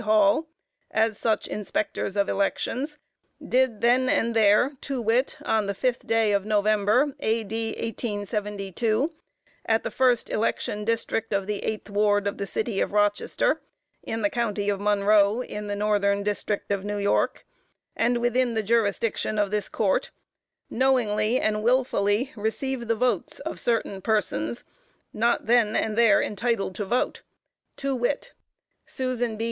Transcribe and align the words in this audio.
Hall, 0.01 0.47
as 0.89 1.19
such 1.19 1.47
Inspectors 1.47 2.15
of 2.15 2.27
Elections, 2.27 2.97
did 3.47 3.81
then 3.81 4.09
and 4.09 4.35
there, 4.35 4.71
to 4.81 4.99
wit, 4.99 5.37
on 5.43 5.67
the 5.67 5.75
fifth 5.75 6.07
day 6.07 6.31
of 6.31 6.43
November, 6.43 7.13
A.D. 7.19 7.53
1872, 7.73 9.11
at 9.67 9.83
the 9.83 9.91
first 9.91 10.31
election 10.31 10.83
District 10.83 11.31
of 11.31 11.45
the 11.45 11.59
eighth 11.63 11.87
ward 11.87 12.25
of 12.25 12.39
the 12.39 12.47
City 12.47 12.81
of 12.81 12.93
Rochester, 12.93 13.61
in 14.01 14.23
the 14.23 14.31
County 14.31 14.69
of 14.69 14.79
Monroe, 14.81 15.43
in 15.43 15.67
the 15.67 15.75
Northern 15.75 16.23
District 16.23 16.71
of 16.71 16.83
New 16.83 16.97
York, 16.97 17.45
and 17.95 18.17
within 18.17 18.55
the 18.55 18.63
jurisdiction 18.63 19.37
of 19.37 19.51
this 19.51 19.69
Court, 19.69 20.09
knowingly 20.71 21.39
and 21.39 21.61
wilfully 21.61 22.33
receive 22.35 22.87
the 22.87 22.95
votes 22.95 23.39
of 23.41 23.59
certain 23.59 24.01
persons, 24.01 24.63
and 25.13 25.21
not 25.21 25.45
then 25.45 25.75
and 25.75 25.95
there 25.95 26.23
entitled 26.23 26.73
to 26.73 26.85
vote, 26.85 27.21
to 27.75 27.93
wit: 27.93 28.33
Susan 28.83 29.37
B. 29.37 29.39